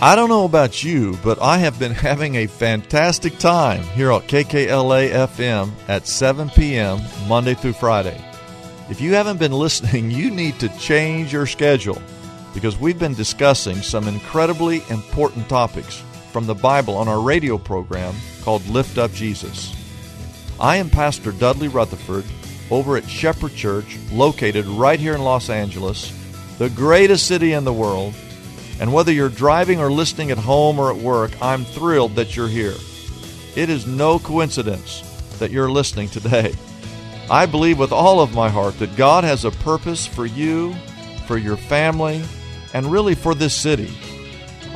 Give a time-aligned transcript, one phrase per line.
[0.00, 4.28] I don't know about you, but I have been having a fantastic time here at
[4.28, 7.00] KKLA FM at 7 p.m.
[7.26, 8.24] Monday through Friday.
[8.88, 12.00] If you haven't been listening, you need to change your schedule
[12.54, 18.14] because we've been discussing some incredibly important topics from the Bible on our radio program
[18.42, 19.74] called Lift Up Jesus.
[20.60, 22.24] I am Pastor Dudley Rutherford
[22.70, 26.12] over at Shepherd Church, located right here in Los Angeles,
[26.58, 28.14] the greatest city in the world
[28.80, 32.48] and whether you're driving or listening at home or at work, I'm thrilled that you're
[32.48, 32.74] here.
[33.56, 35.02] It is no coincidence
[35.38, 36.54] that you're listening today.
[37.30, 40.74] I believe with all of my heart that God has a purpose for you,
[41.26, 42.22] for your family,
[42.72, 43.92] and really for this city.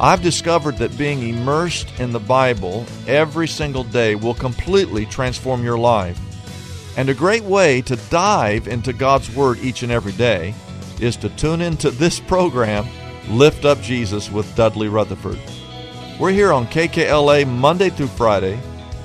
[0.00, 5.78] I've discovered that being immersed in the Bible every single day will completely transform your
[5.78, 6.18] life.
[6.96, 10.54] And a great way to dive into God's Word each and every day
[11.00, 12.86] is to tune into this program
[13.28, 15.38] Lift Up Jesus with Dudley Rutherford.
[16.18, 18.60] We're here on KKLA Monday through Friday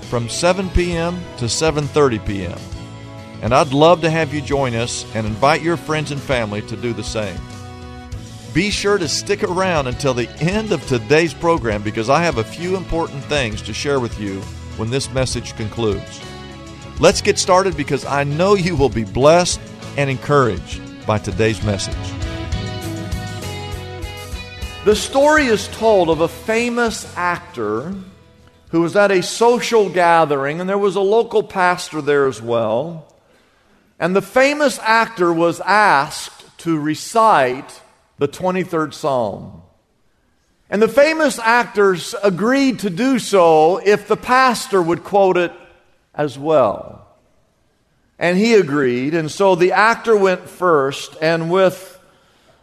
[0.09, 1.21] from 7 p.m.
[1.37, 2.57] to 7:30 p.m.
[3.41, 6.75] And I'd love to have you join us and invite your friends and family to
[6.75, 7.39] do the same.
[8.53, 12.43] Be sure to stick around until the end of today's program because I have a
[12.43, 14.41] few important things to share with you
[14.77, 16.21] when this message concludes.
[16.99, 19.61] Let's get started because I know you will be blessed
[19.95, 22.26] and encouraged by today's message.
[24.87, 27.93] The story is told of a famous actor
[28.69, 33.13] who was at a social gathering, and there was a local pastor there as well.
[33.99, 37.81] And the famous actor was asked to recite
[38.17, 39.61] the 23rd Psalm.
[40.69, 45.51] And the famous actors agreed to do so if the pastor would quote it
[46.15, 47.05] as well.
[48.17, 51.96] And he agreed, and so the actor went first, and with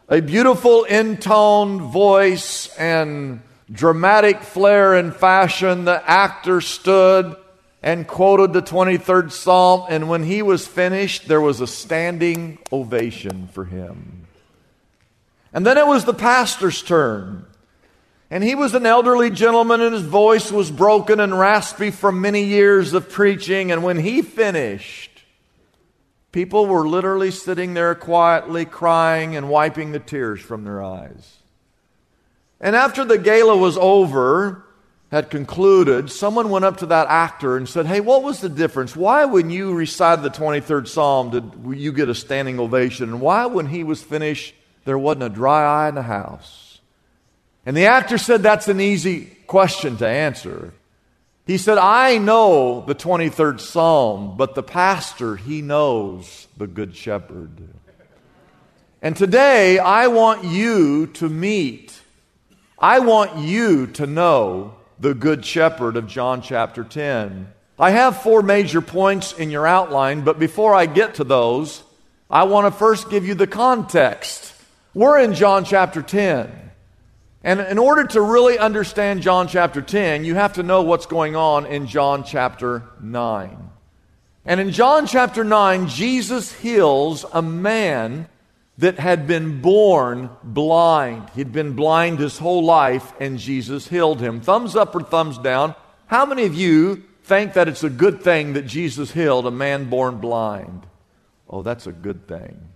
[0.08, 7.36] a beautiful intoned voice and dramatic flair and fashion, the actor stood
[7.82, 13.48] and quoted the 23rd Psalm, and when he was finished, there was a standing ovation
[13.48, 14.26] for him.
[15.52, 17.46] And then it was the pastor's turn.
[18.30, 22.44] And he was an elderly gentleman, and his voice was broken and raspy from many
[22.44, 23.70] years of preaching.
[23.70, 25.13] And when he finished,
[26.34, 31.36] People were literally sitting there quietly crying and wiping the tears from their eyes.
[32.60, 34.64] And after the gala was over,
[35.12, 38.96] had concluded, someone went up to that actor and said, Hey, what was the difference?
[38.96, 43.10] Why, when you recited the 23rd Psalm, did you get a standing ovation?
[43.10, 44.56] And why, when he was finished,
[44.86, 46.80] there wasn't a dry eye in the house?
[47.64, 50.74] And the actor said, That's an easy question to answer.
[51.46, 57.68] He said, I know the 23rd Psalm, but the pastor, he knows the Good Shepherd.
[59.02, 62.00] And today, I want you to meet,
[62.78, 67.52] I want you to know the Good Shepherd of John chapter 10.
[67.78, 71.82] I have four major points in your outline, but before I get to those,
[72.30, 74.54] I want to first give you the context.
[74.94, 76.70] We're in John chapter 10.
[77.44, 81.36] And in order to really understand John chapter 10, you have to know what's going
[81.36, 83.70] on in John chapter 9.
[84.46, 88.28] And in John chapter 9, Jesus heals a man
[88.78, 91.28] that had been born blind.
[91.34, 94.40] He'd been blind his whole life, and Jesus healed him.
[94.40, 95.74] Thumbs up or thumbs down.
[96.06, 99.90] How many of you think that it's a good thing that Jesus healed a man
[99.90, 100.86] born blind?
[101.48, 102.68] Oh, that's a good thing.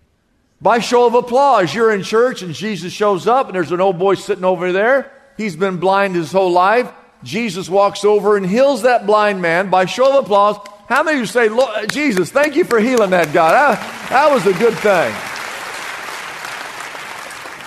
[0.60, 3.98] By show of applause, you're in church and Jesus shows up and there's an old
[3.98, 5.12] boy sitting over there.
[5.36, 6.90] He's been blind his whole life.
[7.22, 10.56] Jesus walks over and heals that blind man by show of applause.
[10.88, 13.52] How many of you say, Jesus, thank you for healing that guy?
[13.52, 15.14] That, that was a good thing.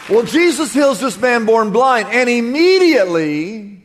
[0.10, 3.83] Well, Jesus heals this man born blind, and immediately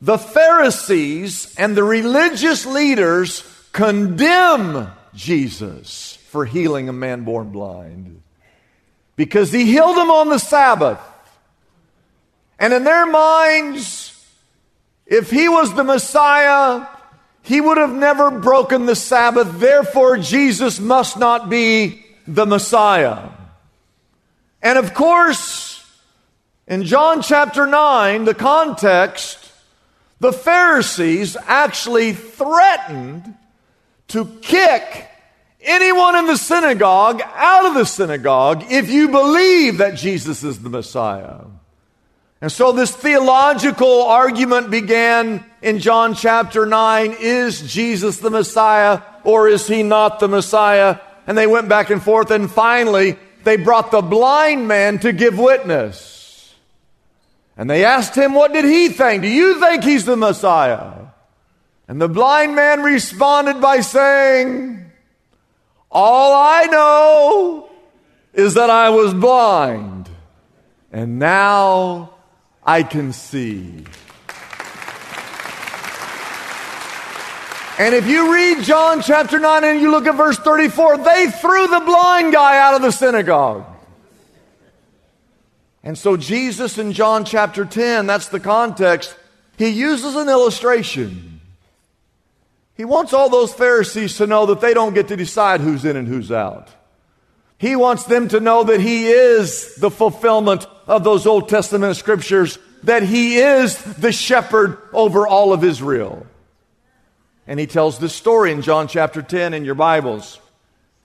[0.00, 3.42] the Pharisees and the religious leaders
[3.72, 8.21] condemn Jesus for healing a man born blind
[9.16, 11.00] because he healed him on the Sabbath.
[12.58, 14.24] And in their minds,
[15.06, 16.86] if he was the Messiah,
[17.42, 19.58] he would have never broken the Sabbath.
[19.58, 23.30] Therefore, Jesus must not be the Messiah.
[24.62, 25.84] And of course,
[26.68, 29.50] in John chapter 9, the context,
[30.20, 33.34] the Pharisees actually threatened
[34.08, 35.08] to kick
[35.62, 40.70] anyone in the synagogue out of the synagogue if you believe that Jesus is the
[40.70, 41.40] Messiah.
[42.40, 47.16] And so this theological argument began in John chapter 9.
[47.20, 50.98] Is Jesus the Messiah or is he not the Messiah?
[51.26, 55.38] And they went back and forth and finally they brought the blind man to give
[55.38, 56.52] witness.
[57.56, 59.22] And they asked him, what did he think?
[59.22, 61.06] Do you think he's the Messiah?
[61.86, 64.81] And the blind man responded by saying,
[65.92, 67.70] all I know
[68.32, 70.08] is that I was blind
[70.90, 72.14] and now
[72.64, 73.84] I can see.
[77.78, 81.66] And if you read John chapter 9 and you look at verse 34, they threw
[81.66, 83.64] the blind guy out of the synagogue.
[85.82, 89.16] And so Jesus in John chapter 10, that's the context,
[89.56, 91.31] he uses an illustration.
[92.82, 95.96] He wants all those Pharisees to know that they don't get to decide who's in
[95.96, 96.68] and who's out.
[97.56, 102.58] He wants them to know that He is the fulfillment of those Old Testament scriptures,
[102.82, 106.26] that He is the shepherd over all of Israel.
[107.46, 110.40] And He tells this story in John chapter 10 in your Bibles.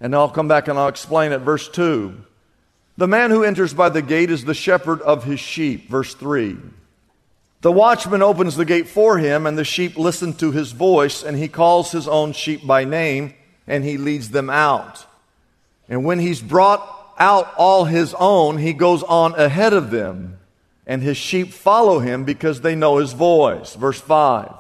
[0.02, 1.42] And I'll come back and I'll explain it.
[1.42, 2.26] Verse 2.
[2.98, 5.92] The man who enters by the gate is the shepherd of his sheep.
[5.92, 6.58] Verse 3.
[7.62, 11.36] The watchman opens the gate for him, and the sheep listen to his voice, and
[11.38, 13.34] he calls his own sheep by name,
[13.66, 15.06] and he leads them out.
[15.90, 16.88] And when he's brought
[17.18, 20.38] out all his own, he goes on ahead of them,
[20.86, 23.74] and his sheep follow him because they know his voice.
[23.74, 24.54] Verse 5.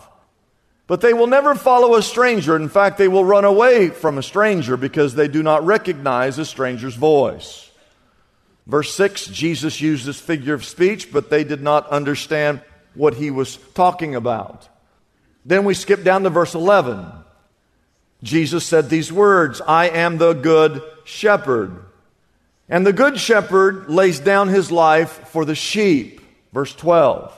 [0.87, 2.55] But they will never follow a stranger.
[2.55, 6.45] In fact, they will run away from a stranger because they do not recognize a
[6.45, 7.69] stranger's voice.
[8.65, 12.61] Verse 6 Jesus used this figure of speech, but they did not understand
[12.97, 14.67] what he was talking about.
[15.45, 17.05] Then we skip down to verse 11.
[18.23, 21.85] Jesus said these words I am the good shepherd.
[22.69, 26.19] And the good shepherd lays down his life for the sheep.
[26.51, 27.33] Verse 12.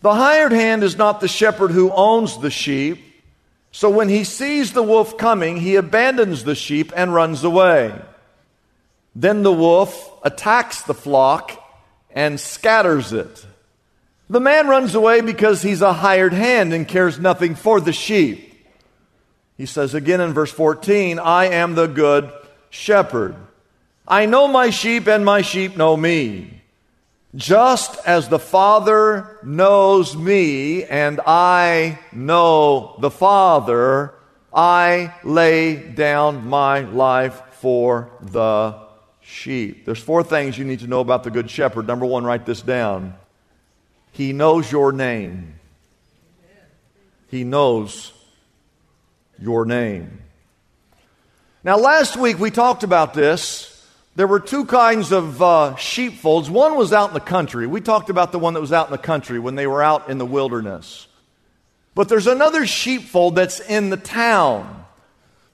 [0.00, 3.04] The hired hand is not the shepherd who owns the sheep.
[3.72, 8.00] So when he sees the wolf coming, he abandons the sheep and runs away.
[9.14, 11.52] Then the wolf attacks the flock
[12.10, 13.44] and scatters it.
[14.30, 18.44] The man runs away because he's a hired hand and cares nothing for the sheep.
[19.56, 22.30] He says again in verse 14, I am the good
[22.70, 23.34] shepherd.
[24.06, 26.62] I know my sheep and my sheep know me.
[27.34, 34.14] Just as the Father knows me and I know the Father,
[34.52, 38.78] I lay down my life for the
[39.20, 39.84] sheep.
[39.84, 41.86] There's four things you need to know about the Good Shepherd.
[41.86, 43.14] Number one, write this down.
[44.18, 45.54] He knows your name.
[47.28, 48.12] He knows
[49.38, 50.22] your name.
[51.62, 53.86] Now, last week we talked about this.
[54.16, 56.50] There were two kinds of uh, sheepfolds.
[56.50, 57.68] One was out in the country.
[57.68, 60.10] We talked about the one that was out in the country when they were out
[60.10, 61.06] in the wilderness.
[61.94, 64.84] But there's another sheepfold that's in the town.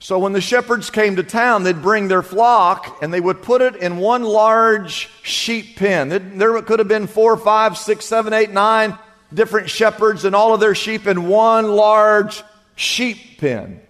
[0.04, 3.62] So when the shepherds came to town, they'd bring their flock and they would put
[3.62, 6.36] it in one large sheep pen.
[6.36, 8.98] There could have been four, five, six, seven, eight, nine
[9.32, 12.42] different shepherds and all of their sheep in one large
[12.76, 13.80] sheep pen.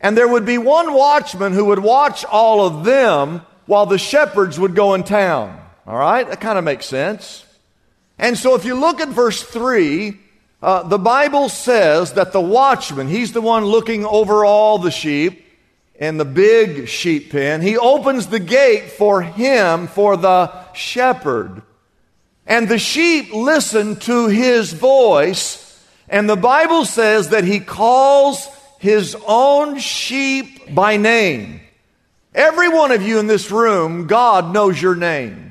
[0.00, 4.58] And there would be one watchman who would watch all of them while the shepherds
[4.58, 5.60] would go in town.
[5.86, 6.26] All right?
[6.26, 7.44] That kind of makes sense.
[8.18, 10.18] And so if you look at verse 3,
[10.62, 15.44] uh, the Bible says that the watchman, he's the one looking over all the sheep
[15.94, 17.62] in the big sheep pen.
[17.62, 21.62] He opens the gate for him, for the shepherd.
[22.46, 25.66] And the sheep listen to his voice
[26.08, 28.48] and the Bible says that he calls
[28.78, 31.60] his own sheep by name.
[32.34, 35.45] Every one of you in this room, God knows your name.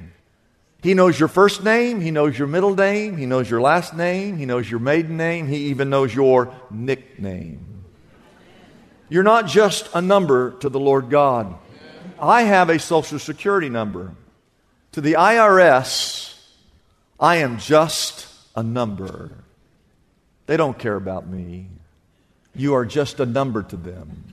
[0.86, 4.38] He knows your first name, He knows your middle name, He knows your last name,
[4.38, 7.84] He knows your maiden name, He even knows your nickname.
[9.10, 11.56] You're not just a number to the Lord God.
[12.20, 14.12] I have a social security number.
[14.92, 16.40] To the IRS,
[17.20, 19.32] I am just a number.
[20.46, 21.68] They don't care about me.
[22.54, 24.26] You are just a number to them.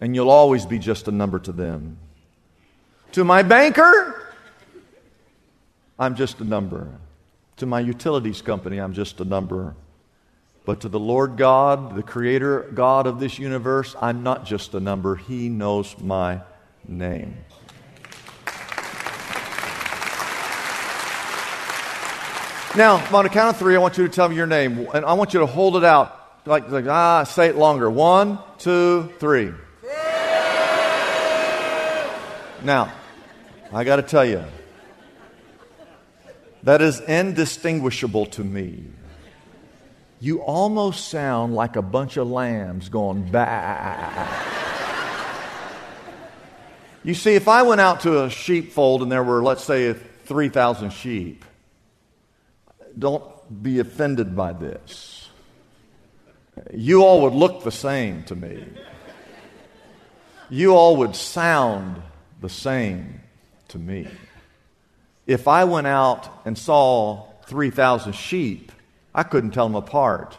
[0.00, 1.96] And you'll always be just a number to them.
[3.12, 4.25] To my banker,
[5.98, 6.88] I'm just a number.
[7.58, 9.74] To my utilities company, I'm just a number.
[10.64, 14.80] But to the Lord God, the creator God of this universe, I'm not just a
[14.80, 15.16] number.
[15.16, 16.40] He knows my
[16.86, 17.36] name.
[22.76, 24.86] Now, on the count of three, I want you to tell me your name.
[24.92, 26.12] And I want you to hold it out.
[26.44, 27.88] Like, like ah, say it longer.
[27.88, 29.52] One, two, three.
[32.62, 32.92] Now,
[33.72, 34.44] I got to tell you,
[36.66, 38.82] that is indistinguishable to me.
[40.18, 44.26] You almost sound like a bunch of lambs going bah.
[47.04, 50.90] you see, if I went out to a sheepfold and there were, let's say, 3,000
[50.90, 51.44] sheep,
[52.98, 53.22] don't
[53.62, 55.28] be offended by this.
[56.74, 58.66] You all would look the same to me.
[60.50, 62.02] You all would sound
[62.40, 63.20] the same
[63.68, 64.08] to me.
[65.26, 68.72] If I went out and saw 3,000 sheep,
[69.14, 70.38] I couldn't tell them apart.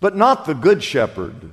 [0.00, 1.50] But not the good shepherd.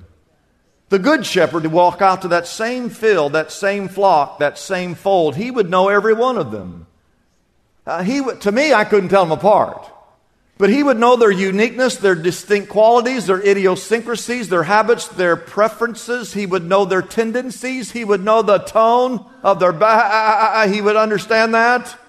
[0.90, 4.96] The good shepherd would walk out to that same field, that same flock, that same
[4.96, 5.36] fold.
[5.36, 6.86] He would know every one of them.
[7.86, 9.92] Uh, he would, to me, I couldn't tell them apart.
[10.58, 16.34] But he would know their uniqueness, their distinct qualities, their idiosyncrasies, their habits, their preferences.
[16.34, 17.92] He would know their tendencies.
[17.92, 19.74] He would know the tone of their.
[19.74, 22.00] Ba- ah, ah, ah, he would understand that.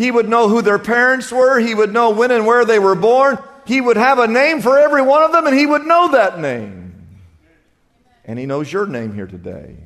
[0.00, 1.60] He would know who their parents were.
[1.60, 3.38] He would know when and where they were born.
[3.66, 6.38] He would have a name for every one of them, and he would know that
[6.38, 7.06] name.
[8.24, 9.76] And he knows your name here today.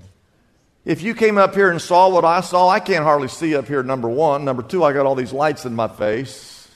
[0.85, 3.67] If you came up here and saw what I saw, I can't hardly see up
[3.67, 4.45] here, number one.
[4.45, 6.69] Number two, I got all these lights in my face.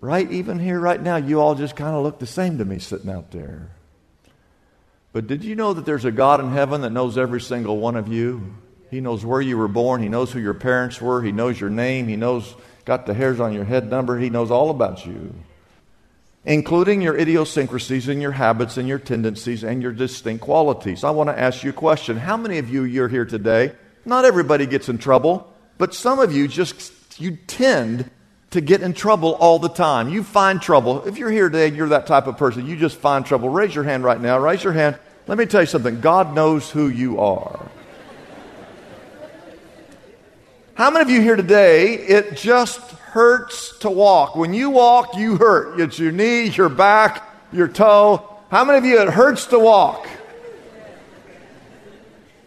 [0.00, 0.30] Right?
[0.30, 3.10] Even here, right now, you all just kind of look the same to me sitting
[3.10, 3.68] out there.
[5.12, 7.96] But did you know that there's a God in heaven that knows every single one
[7.96, 8.54] of you?
[8.90, 10.02] He knows where you were born.
[10.02, 11.22] He knows who your parents were.
[11.22, 12.08] He knows your name.
[12.08, 12.54] He knows,
[12.84, 14.18] got the hairs on your head number.
[14.18, 15.32] He knows all about you,
[16.44, 21.04] including your idiosyncrasies and your habits and your tendencies and your distinct qualities.
[21.04, 22.16] I want to ask you a question.
[22.16, 23.72] How many of you, you're here today?
[24.04, 28.10] Not everybody gets in trouble, but some of you just, you tend
[28.50, 30.08] to get in trouble all the time.
[30.08, 31.04] You find trouble.
[31.06, 33.48] If you're here today and you're that type of person, you just find trouble.
[33.48, 34.40] Raise your hand right now.
[34.40, 34.98] Raise your hand.
[35.28, 37.70] Let me tell you something God knows who you are.
[40.80, 44.34] How many of you here today, it just hurts to walk?
[44.34, 45.78] When you walk, you hurt.
[45.78, 47.22] It's your knee, your back,
[47.52, 48.26] your toe.
[48.50, 50.08] How many of you, it hurts to walk?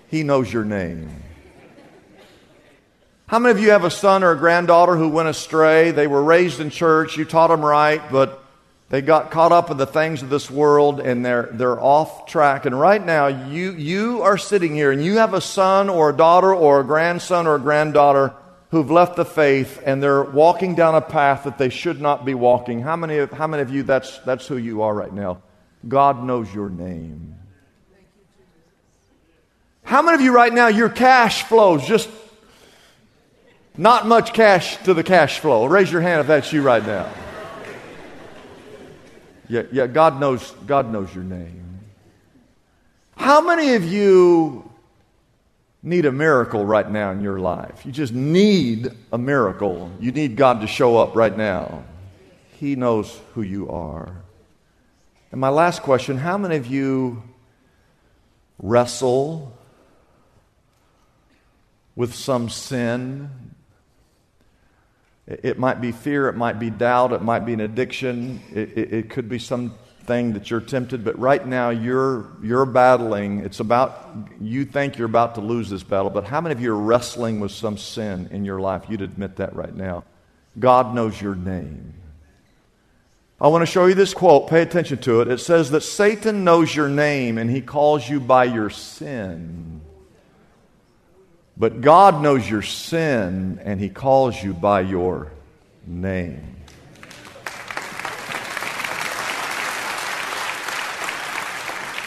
[0.07, 1.11] He knows your name.
[3.27, 5.91] How many of you have a son or a granddaughter who went astray?
[5.91, 8.42] They were raised in church, you taught them right, but
[8.89, 12.65] they got caught up in the things of this world and they're, they're off track.
[12.65, 16.13] And right now, you, you are sitting here and you have a son or a
[16.15, 18.33] daughter or a grandson or a granddaughter
[18.69, 22.33] who've left the faith and they're walking down a path that they should not be
[22.33, 22.81] walking.
[22.81, 25.41] How many of, how many of you, that's, that's who you are right now?
[25.87, 27.35] God knows your name.
[29.83, 32.09] How many of you right now, your cash flows just
[33.77, 35.65] not much cash to the cash flow.
[35.65, 37.09] Raise your hand if that's you right now.
[39.49, 41.79] Yeah, yeah, God knows, God knows your name.
[43.15, 44.69] How many of you
[45.81, 47.85] need a miracle right now in your life?
[47.85, 49.91] You just need a miracle.
[49.99, 51.83] You need God to show up right now.
[52.59, 54.23] He knows who you are.
[55.31, 57.23] And my last question how many of you
[58.59, 59.51] wrestle
[61.95, 63.29] with some sin
[65.25, 68.93] it might be fear, it might be doubt, it might be an addiction, it, it,
[68.93, 73.39] it, could be something that you're tempted, but right now you're, you're battling.
[73.39, 76.73] It's about, you think you're about to lose this battle, but how many of you
[76.73, 78.83] are wrestling with some sin in your life?
[78.89, 80.03] You'd admit that right now.
[80.59, 81.93] God knows your name.
[83.39, 84.49] I want to show you this quote.
[84.49, 85.27] Pay attention to it.
[85.27, 89.81] It says that Satan knows your name and he calls you by your sin.
[91.55, 95.31] But God knows your sin and He calls you by your
[95.85, 96.53] name.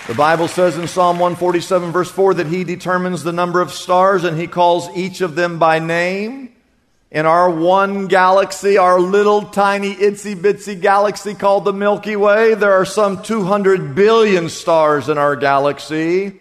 [0.08, 4.22] The Bible says in Psalm 147, verse 4, that He determines the number of stars
[4.22, 6.52] and He calls each of them by name.
[7.10, 12.74] In our one galaxy, our little tiny itsy bitsy galaxy called the Milky Way, there
[12.74, 16.40] are some 200 billion stars in our galaxy.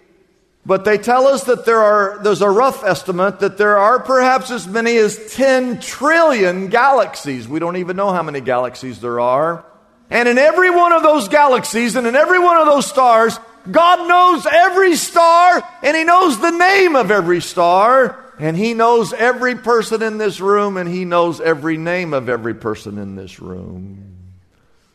[0.65, 4.49] But they tell us that there are, there's a rough estimate that there are perhaps
[4.49, 7.47] as many as 10 trillion galaxies.
[7.47, 9.63] We don't even know how many galaxies there are.
[10.09, 14.07] And in every one of those galaxies and in every one of those stars, God
[14.07, 18.23] knows every star and He knows the name of every star.
[18.39, 22.55] And He knows every person in this room and He knows every name of every
[22.55, 24.15] person in this room.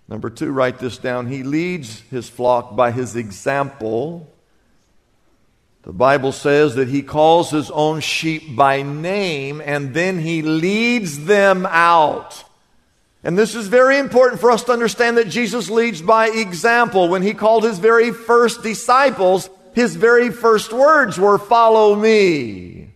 [0.08, 1.28] Number two, write this down.
[1.28, 4.32] He leads His flock by His example.
[5.82, 11.24] The Bible says that he calls his own sheep by name and then he leads
[11.24, 12.44] them out.
[13.22, 17.08] And this is very important for us to understand that Jesus leads by example.
[17.08, 22.90] When he called his very first disciples, his very first words were, Follow me,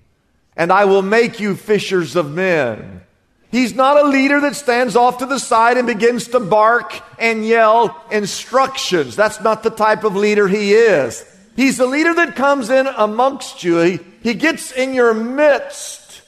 [0.56, 3.02] and I will make you fishers of men.
[3.50, 7.46] He's not a leader that stands off to the side and begins to bark and
[7.46, 9.14] yell instructions.
[9.14, 11.24] That's not the type of leader he is.
[11.56, 13.78] He's the leader that comes in amongst you.
[13.78, 16.22] He, he gets in your midst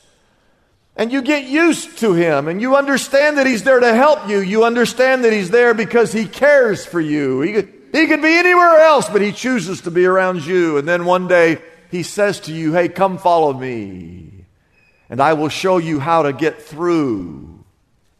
[0.97, 4.39] and you get used to him and you understand that he's there to help you.
[4.39, 7.41] You understand that he's there because he cares for you.
[7.43, 7.53] He
[7.93, 10.77] he could be anywhere else, but he chooses to be around you.
[10.77, 11.59] And then one day
[11.91, 14.45] he says to you, Hey, come follow me,
[15.09, 17.65] and I will show you how to get through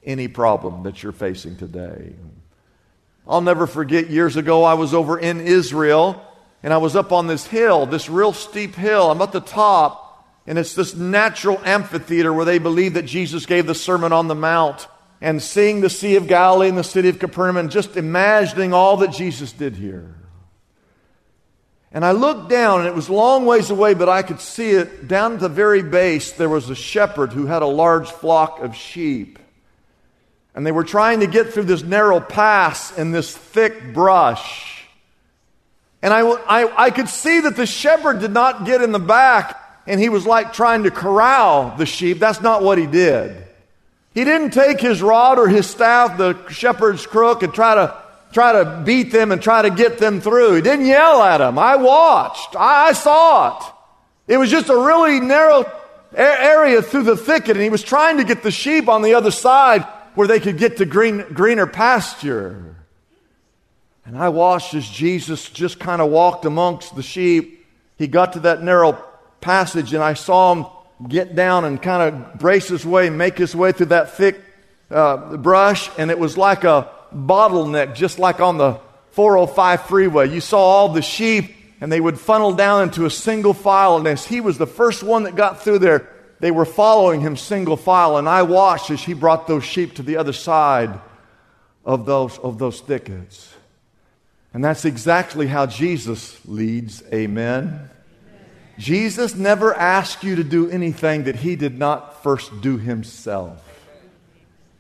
[0.03, 2.15] any problem that you're facing today.
[3.29, 6.23] I'll never forget years ago, I was over in Israel
[6.63, 9.11] and I was up on this hill, this real steep hill.
[9.11, 10.07] I'm at the top
[10.47, 14.35] and it's this natural amphitheater where they believe that Jesus gave the Sermon on the
[14.35, 14.87] Mount
[15.21, 19.11] and seeing the Sea of Galilee and the city of Capernaum just imagining all that
[19.11, 20.15] Jesus did here.
[21.91, 24.71] And I looked down, and it was a long ways away, but I could see
[24.71, 25.09] it.
[25.09, 28.77] Down at the very base, there was a shepherd who had a large flock of
[28.77, 29.39] sheep.
[30.55, 34.76] And they were trying to get through this narrow pass in this thick brush.
[36.03, 39.63] And I, I, I could see that the shepherd did not get in the back
[39.87, 42.19] and he was like trying to corral the sheep.
[42.19, 43.45] That's not what he did.
[44.15, 47.97] He didn't take his rod or his staff, the shepherd's crook, and try to
[48.33, 50.55] try to beat them and try to get them through.
[50.55, 51.59] He didn't yell at them.
[51.59, 52.57] I watched.
[52.57, 53.73] I, I saw it.
[54.29, 55.71] It was just a really narrow
[56.15, 59.31] area through the thicket, and he was trying to get the sheep on the other
[59.31, 59.83] side
[60.15, 62.76] where they could get to green, greener pasture.
[64.07, 67.67] And I watched as Jesus just kind of walked amongst the sheep.
[67.99, 69.03] He got to that narrow
[69.41, 70.67] passage, and I saw him
[71.09, 74.41] get down and kind of brace his way, make his way through that thick
[74.93, 78.79] uh, brush, and it was like a bottleneck, just like on the
[79.11, 80.29] 405 freeway.
[80.29, 84.07] You saw all the sheep, and they would funnel down into a single file, and
[84.07, 87.77] as he was the first one that got through there, they were following him single
[87.77, 91.01] file, and I watched as he brought those sheep to the other side
[91.85, 93.56] of those, of those thickets.
[94.57, 97.03] And that's exactly how Jesus leads.
[97.13, 97.91] Amen.
[98.79, 103.63] Jesus never asked you to do anything that he did not first do himself.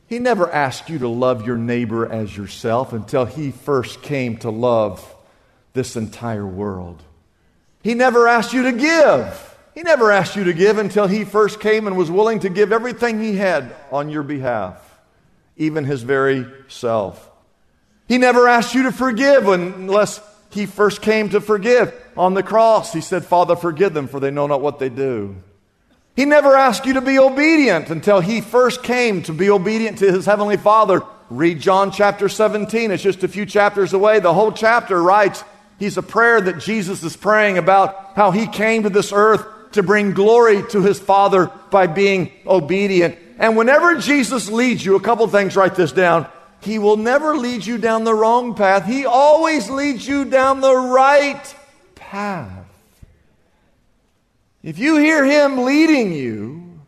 [0.06, 4.50] He never asked you to love your neighbor as yourself until he first came to
[4.50, 5.14] love
[5.74, 7.02] this entire world.
[7.82, 9.58] He never asked you to give.
[9.74, 12.72] He never asked you to give until he first came and was willing to give
[12.72, 14.98] everything he had on your behalf,
[15.58, 17.30] even his very self.
[18.08, 21.92] He never asked you to forgive unless he first came to forgive.
[22.16, 25.36] On the cross, he said, Father, forgive them, for they know not what they do.
[26.14, 30.10] He never asked you to be obedient until he first came to be obedient to
[30.10, 31.02] his heavenly Father.
[31.28, 32.90] Read John chapter 17.
[32.90, 34.20] It's just a few chapters away.
[34.20, 35.44] The whole chapter writes,
[35.78, 39.82] he's a prayer that Jesus is praying about how he came to this earth to
[39.82, 43.18] bring glory to his Father by being obedient.
[43.38, 46.26] And whenever Jesus leads you, a couple things, write this down.
[46.60, 48.86] He will never lead you down the wrong path.
[48.86, 51.54] He always leads you down the right
[51.94, 52.66] path.
[54.62, 56.80] If you hear Him leading you,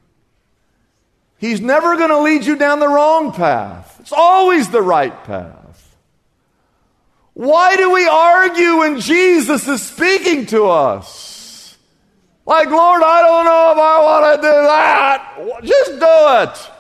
[1.39, 3.99] He's never going to lead you down the wrong path.
[4.01, 5.97] It's always the right path.
[7.35, 11.77] Why do we argue when Jesus is speaking to us?
[12.45, 15.63] Like, Lord, I don't know if I want to do that.
[15.63, 16.78] Just do it.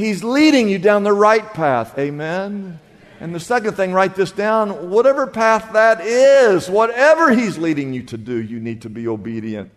[0.00, 1.98] He's leading you down the right path.
[1.98, 2.80] Amen.
[3.20, 4.90] And the second thing, write this down.
[4.90, 9.70] Whatever path that is, whatever He's leading you to do, you need to be obedient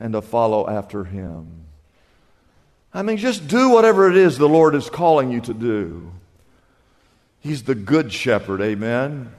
[0.00, 1.66] and to follow after Him.
[2.94, 6.10] I mean, just do whatever it is the Lord is calling you to do.
[7.40, 8.62] He's the good shepherd.
[8.62, 9.30] Amen.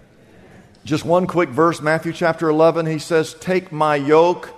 [0.85, 4.53] Just one quick verse, Matthew chapter 11, he says, Take my yoke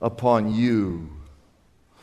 [0.00, 1.17] upon you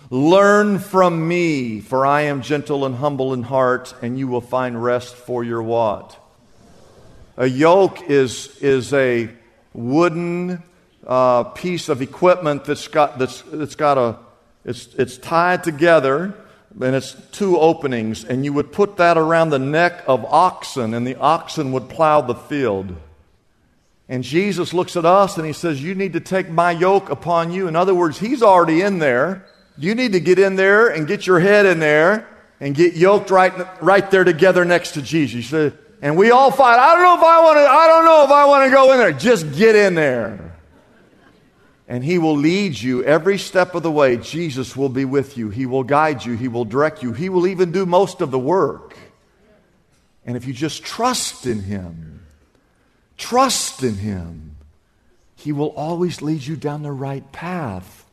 [0.10, 4.82] Learn from me, for I am gentle and humble in heart, and you will find
[4.82, 6.18] rest for your what?
[7.38, 9.30] A yoke is, is a
[9.74, 10.64] wooden
[11.06, 14.18] uh, piece of equipment that's got, that's, that's got a,
[14.64, 16.36] it's, it's tied together
[16.82, 21.08] and it's two openings, and you would put that around the neck of oxen, and
[21.08, 22.96] the oxen would plow the field.
[24.10, 27.52] And Jesus looks at us and he says, You need to take my yoke upon
[27.52, 27.68] you.
[27.68, 29.46] In other words, he's already in there.
[29.78, 32.28] You need to get in there and get your head in there
[32.60, 35.74] and get yoked right, right there together next to Jesus.
[36.02, 36.80] And we all fight.
[36.80, 38.92] I don't know if I want to, I don't know if I want to go
[38.94, 39.12] in there.
[39.12, 40.54] Just get in there.
[41.88, 44.18] and He will lead you every step of the way.
[44.18, 45.50] Jesus will be with you.
[45.50, 46.36] He will guide you.
[46.36, 47.12] He will direct you.
[47.12, 48.96] He will even do most of the work.
[50.26, 52.26] And if you just trust in Him,
[53.18, 54.56] trust in Him,
[55.36, 58.05] He will always lead you down the right path.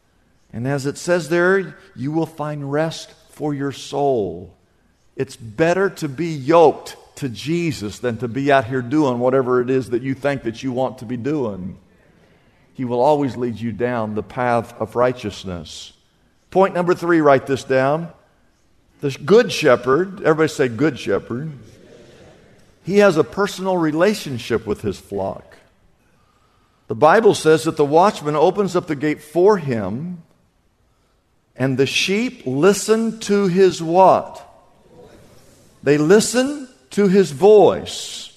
[0.52, 4.54] And as it says there, you will find rest for your soul.
[5.16, 9.70] It's better to be yoked to Jesus than to be out here doing whatever it
[9.70, 11.78] is that you think that you want to be doing.
[12.74, 15.92] He will always lead you down the path of righteousness.
[16.50, 18.12] Point number three, write this down.
[19.00, 21.52] The good shepherd, everybody say good shepherd,
[22.84, 25.56] he has a personal relationship with his flock.
[26.88, 30.22] The Bible says that the watchman opens up the gate for him,
[31.56, 34.48] and the sheep listen to his what?
[35.82, 38.28] They listen to his voice.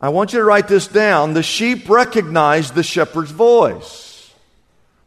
[0.00, 1.34] I want you to write this down.
[1.34, 4.32] The sheep recognize the shepherd's voice.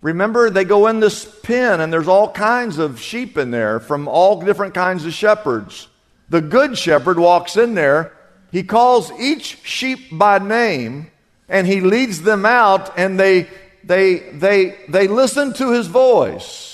[0.01, 4.07] Remember, they go in this pen, and there's all kinds of sheep in there from
[4.07, 5.87] all different kinds of shepherds.
[6.29, 8.11] The good shepherd walks in there.
[8.51, 11.11] He calls each sheep by name,
[11.47, 13.47] and he leads them out, and they,
[13.83, 16.70] they, they, they listen to his voice.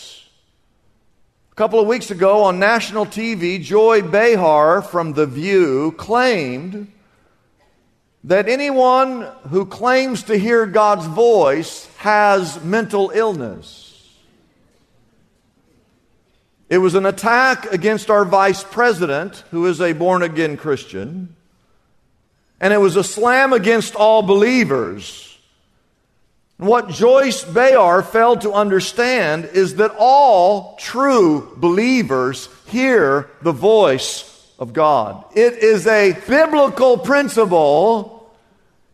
[1.58, 6.92] A couple of weeks ago on national TV, Joy Behar from The View claimed
[8.24, 14.16] that anyone who claims to hear God's voice has mental illness.
[16.70, 21.36] It was an attack against our vice president, who is a born again Christian,
[22.60, 25.27] and it was a slam against all believers.
[26.58, 34.74] What Joyce Behar failed to understand is that all true believers hear the voice of
[34.74, 35.24] God.
[35.36, 38.18] It is a biblical principle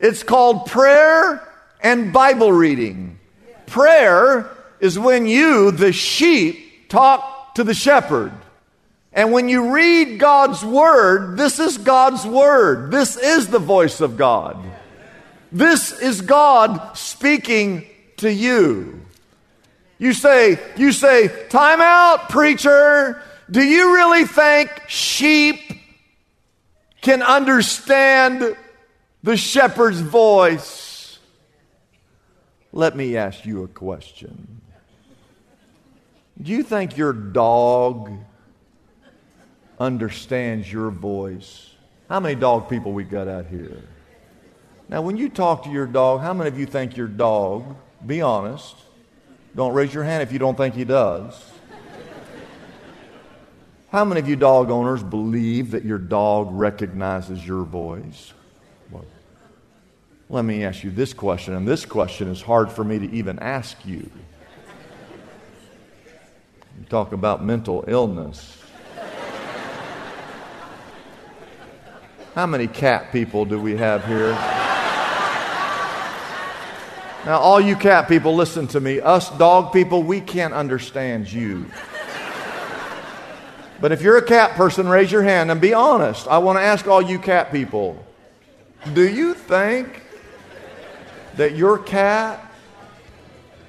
[0.03, 1.41] it's called prayer
[1.79, 3.19] and Bible reading.
[3.67, 4.49] Prayer
[4.81, 8.33] is when you, the sheep, talk to the shepherd.
[9.13, 12.91] And when you read God's word, this is God's word.
[12.91, 14.57] This is the voice of God.
[15.53, 17.87] This is God speaking
[18.17, 19.01] to you.
[19.99, 23.21] You say, you say, time out, preacher.
[23.49, 25.61] Do you really think sheep
[27.03, 28.55] can understand
[29.23, 31.19] the shepherd's voice.
[32.71, 34.61] Let me ask you a question.
[36.41, 38.11] Do you think your dog
[39.79, 41.69] understands your voice?
[42.09, 43.81] How many dog people we got out here?
[44.89, 48.21] Now, when you talk to your dog, how many of you think your dog, be
[48.21, 48.75] honest,
[49.55, 51.51] don't raise your hand if you don't think he does.
[53.89, 58.33] How many of you dog owners believe that your dog recognizes your voice?
[60.29, 63.37] Let me ask you this question, and this question is hard for me to even
[63.37, 64.09] ask you.
[66.79, 68.57] You talk about mental illness.
[72.33, 74.62] How many cat people do we have here?
[77.25, 78.99] Now, all you cat people, listen to me.
[78.99, 81.65] Us dog people, we can't understand you.
[83.79, 86.27] But if you're a cat person, raise your hand and be honest.
[86.27, 88.03] I want to ask all you cat people
[88.93, 90.01] do you think
[91.35, 92.51] that your cat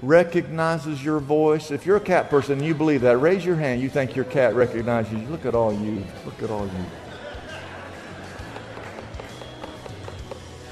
[0.02, 1.70] recognizes your voice?
[1.70, 3.80] If you're a cat person and you believe that, raise your hand.
[3.80, 5.26] You think your cat recognizes you.
[5.28, 6.04] Look at all you.
[6.24, 6.84] Look at all you.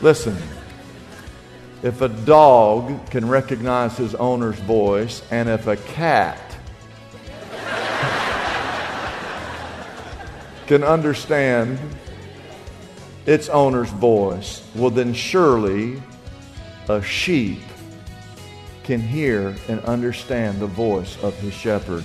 [0.01, 0.37] Listen,
[1.83, 6.39] if a dog can recognize his owner's voice, and if a cat
[10.67, 11.79] can understand
[13.27, 16.01] its owner's voice, well, then surely
[16.89, 17.61] a sheep
[18.85, 22.05] can hear and understand the voice of his shepherd.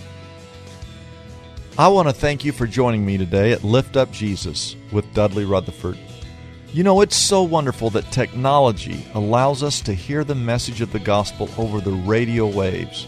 [1.78, 5.46] I want to thank you for joining me today at Lift Up Jesus with Dudley
[5.46, 5.98] Rutherford.
[6.74, 11.00] You know, it's so wonderful that technology allows us to hear the message of the
[11.00, 13.08] gospel over the radio waves.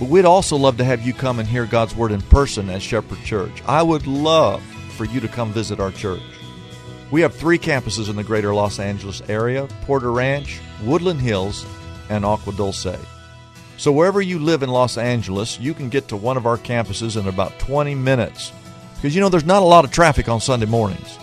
[0.00, 2.82] But we'd also love to have you come and hear God's Word in person at
[2.82, 3.62] Shepherd Church.
[3.64, 4.60] I would love
[4.96, 6.20] for you to come visit our church.
[7.12, 11.64] We have three campuses in the greater Los Angeles area Porter Ranch, Woodland Hills,
[12.08, 12.98] and Agua Dulce.
[13.76, 17.16] So, wherever you live in Los Angeles, you can get to one of our campuses
[17.18, 18.52] in about 20 minutes.
[18.96, 21.19] Because you know, there's not a lot of traffic on Sunday mornings.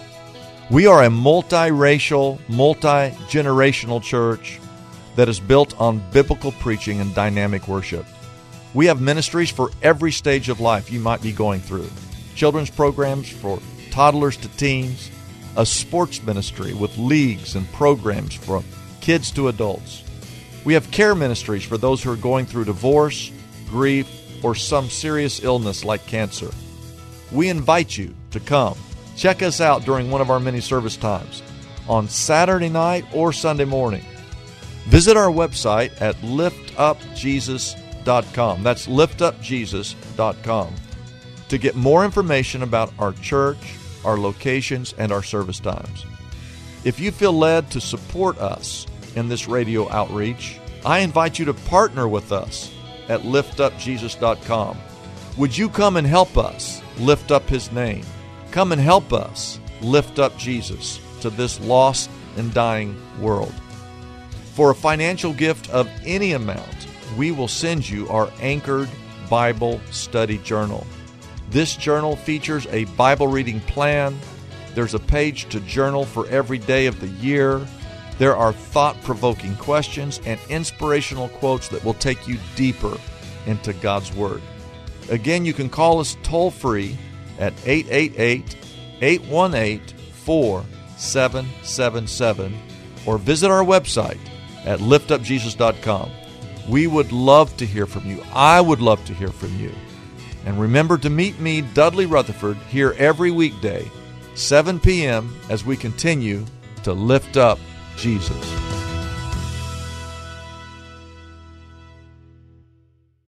[0.70, 4.60] We are a multiracial, multi generational church
[5.16, 8.06] that is built on biblical preaching and dynamic worship.
[8.74, 11.90] We have ministries for every stage of life you might be going through
[12.36, 15.10] children's programs for toddlers to teens
[15.56, 18.66] a sports ministry with leagues and programs from
[19.00, 20.04] kids to adults.
[20.66, 23.32] We have care ministries for those who are going through divorce,
[23.70, 24.10] grief,
[24.44, 26.52] or some serious illness like cancer.
[27.32, 28.78] We invite you to come.
[29.18, 31.42] Check us out during one of our many service times
[31.90, 34.06] on Saturday night or Sunday morning.
[34.86, 38.64] Visit our website at liftupjesus.com.
[38.64, 40.76] That's liftupjesus.com
[41.50, 43.58] to get more information about our church,
[44.06, 46.06] our locations, and our service times.
[46.84, 51.54] If you feel led to support us in this radio outreach, I invite you to
[51.54, 52.72] partner with us
[53.10, 54.78] at liftupjesus.com.
[55.38, 58.04] Would you come and help us lift up his name?
[58.52, 63.54] Come and help us lift up Jesus to this lost and dying world.
[64.54, 68.90] For a financial gift of any amount, we will send you our Anchored
[69.30, 70.86] Bible Study Journal.
[71.50, 74.18] This journal features a Bible reading plan.
[74.74, 77.66] There's a page to journal for every day of the year.
[78.18, 82.98] There are thought provoking questions and inspirational quotes that will take you deeper
[83.46, 84.42] into God's Word.
[85.10, 86.98] Again, you can call us toll free
[87.40, 88.58] at 888
[89.02, 92.60] 818 4777
[93.06, 94.20] or visit our website
[94.66, 96.12] at liftupjesus.com.
[96.68, 98.22] We would love to hear from you.
[98.34, 99.72] I would love to hear from you.
[100.46, 103.90] And remember to meet me, Dudley Rutherford, here every weekday,
[104.36, 106.46] 7 p.m., as we continue
[106.84, 107.60] to lift up
[107.96, 108.67] Jesus.